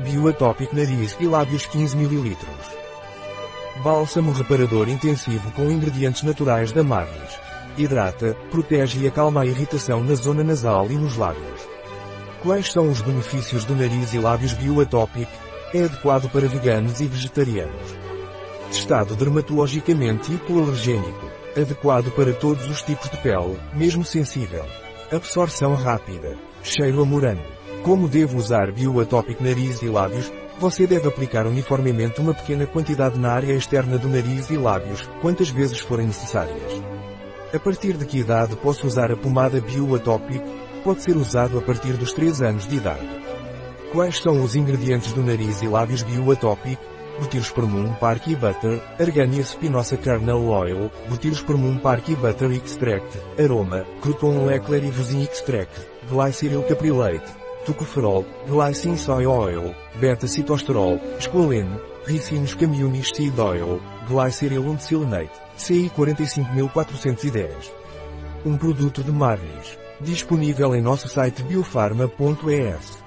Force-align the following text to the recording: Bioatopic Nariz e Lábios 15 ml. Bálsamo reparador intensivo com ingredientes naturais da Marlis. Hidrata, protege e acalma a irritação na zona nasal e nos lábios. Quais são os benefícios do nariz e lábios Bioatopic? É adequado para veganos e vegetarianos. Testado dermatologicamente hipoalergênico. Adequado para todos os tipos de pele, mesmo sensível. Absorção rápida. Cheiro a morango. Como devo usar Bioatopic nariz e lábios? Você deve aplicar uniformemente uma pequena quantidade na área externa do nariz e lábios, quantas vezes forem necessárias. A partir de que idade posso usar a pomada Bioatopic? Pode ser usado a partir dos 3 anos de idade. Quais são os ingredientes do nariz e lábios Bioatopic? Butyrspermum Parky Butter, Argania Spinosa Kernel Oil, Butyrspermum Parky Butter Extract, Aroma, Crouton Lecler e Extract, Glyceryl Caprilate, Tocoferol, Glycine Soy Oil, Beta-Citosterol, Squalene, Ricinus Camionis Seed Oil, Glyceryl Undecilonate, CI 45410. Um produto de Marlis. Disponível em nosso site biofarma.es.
Bioatopic 0.00 0.72
Nariz 0.72 1.16
e 1.20 1.26
Lábios 1.26 1.66
15 1.66 1.96
ml. 1.96 2.36
Bálsamo 3.84 4.32
reparador 4.32 4.88
intensivo 4.88 5.52
com 5.52 5.70
ingredientes 5.70 6.24
naturais 6.24 6.72
da 6.72 6.82
Marlis. 6.82 7.38
Hidrata, 7.78 8.36
protege 8.50 9.00
e 9.00 9.06
acalma 9.06 9.42
a 9.42 9.46
irritação 9.46 10.02
na 10.02 10.16
zona 10.16 10.42
nasal 10.42 10.90
e 10.90 10.94
nos 10.94 11.16
lábios. 11.16 11.68
Quais 12.42 12.72
são 12.72 12.90
os 12.90 13.00
benefícios 13.02 13.64
do 13.64 13.76
nariz 13.76 14.12
e 14.12 14.18
lábios 14.18 14.52
Bioatopic? 14.54 15.28
É 15.72 15.84
adequado 15.84 16.28
para 16.28 16.48
veganos 16.48 17.00
e 17.00 17.06
vegetarianos. 17.06 17.96
Testado 18.68 19.14
dermatologicamente 19.14 20.32
hipoalergênico. 20.32 21.30
Adequado 21.56 22.10
para 22.10 22.32
todos 22.32 22.68
os 22.68 22.82
tipos 22.82 23.08
de 23.10 23.16
pele, 23.18 23.56
mesmo 23.72 24.04
sensível. 24.04 24.64
Absorção 25.12 25.76
rápida. 25.76 26.36
Cheiro 26.64 27.00
a 27.00 27.04
morango. 27.04 27.63
Como 27.84 28.08
devo 28.08 28.38
usar 28.38 28.72
Bioatopic 28.72 29.42
nariz 29.42 29.82
e 29.82 29.88
lábios? 29.88 30.32
Você 30.58 30.86
deve 30.86 31.06
aplicar 31.06 31.46
uniformemente 31.46 32.18
uma 32.18 32.32
pequena 32.32 32.66
quantidade 32.66 33.18
na 33.18 33.30
área 33.30 33.52
externa 33.52 33.98
do 33.98 34.08
nariz 34.08 34.48
e 34.48 34.56
lábios, 34.56 35.06
quantas 35.20 35.50
vezes 35.50 35.80
forem 35.80 36.06
necessárias. 36.06 36.82
A 37.52 37.58
partir 37.58 37.92
de 37.98 38.06
que 38.06 38.20
idade 38.20 38.56
posso 38.56 38.86
usar 38.86 39.12
a 39.12 39.16
pomada 39.18 39.60
Bioatopic? 39.60 40.42
Pode 40.82 41.02
ser 41.02 41.14
usado 41.14 41.58
a 41.58 41.60
partir 41.60 41.92
dos 41.92 42.14
3 42.14 42.40
anos 42.40 42.66
de 42.66 42.76
idade. 42.76 43.06
Quais 43.92 44.18
são 44.18 44.42
os 44.42 44.56
ingredientes 44.56 45.12
do 45.12 45.22
nariz 45.22 45.60
e 45.60 45.68
lábios 45.68 46.02
Bioatopic? 46.02 46.78
Butyrspermum 47.20 47.92
Parky 47.96 48.34
Butter, 48.34 48.82
Argania 48.98 49.44
Spinosa 49.44 49.98
Kernel 49.98 50.48
Oil, 50.48 50.90
Butyrspermum 51.10 51.76
Parky 51.76 52.16
Butter 52.16 52.50
Extract, 52.50 53.18
Aroma, 53.38 53.84
Crouton 54.00 54.46
Lecler 54.46 54.84
e 54.84 55.22
Extract, 55.22 55.86
Glyceryl 56.08 56.62
Caprilate, 56.62 57.43
Tocoferol, 57.64 58.24
Glycine 58.46 58.98
Soy 58.98 59.26
Oil, 59.26 59.74
Beta-Citosterol, 59.96 61.00
Squalene, 61.20 61.80
Ricinus 62.06 62.54
Camionis 62.54 63.10
Seed 63.14 63.38
Oil, 63.38 63.80
Glyceryl 64.08 64.66
Undecilonate, 64.66 65.32
CI 65.56 65.90
45410. 65.94 67.72
Um 68.44 68.56
produto 68.56 69.02
de 69.02 69.10
Marlis. 69.10 69.78
Disponível 70.00 70.74
em 70.74 70.82
nosso 70.82 71.08
site 71.08 71.42
biofarma.es. 71.42 73.03